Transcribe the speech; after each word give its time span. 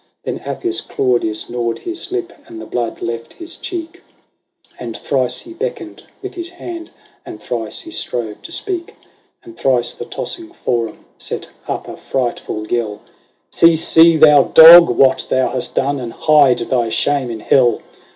Then 0.23 0.39
Appius 0.39 0.81
Claudius 0.81 1.47
gnawed 1.47 1.77
his 1.77 2.11
lip, 2.11 2.33
and 2.47 2.59
the 2.59 2.65
blood 2.65 3.03
left 3.03 3.33
his 3.33 3.55
cheek; 3.55 4.01
And 4.79 4.97
thrice 4.97 5.41
he 5.41 5.53
beckoned 5.53 6.01
with 6.23 6.33
his 6.33 6.49
hand, 6.49 6.89
and 7.23 7.39
thrice 7.39 7.81
he 7.81 7.91
strove 7.91 8.41
to 8.41 8.51
speak; 8.51 8.95
And 9.43 9.55
thrice 9.55 9.93
the 9.93 10.05
tossing 10.05 10.53
Forum 10.65 11.05
set 11.19 11.49
up 11.67 11.87
a 11.87 11.95
frightful 11.97 12.65
yell;" 12.65 13.01
See, 13.51 13.75
see, 13.75 14.17
thou 14.17 14.45
dog! 14.45 14.89
what 14.89 15.27
thou 15.29 15.49
hast 15.51 15.75
done; 15.75 15.99
and 15.99 16.11
hide 16.13 16.57
thy 16.57 16.89
shame 16.89 17.29
in 17.29 17.39
hell 17.41 17.83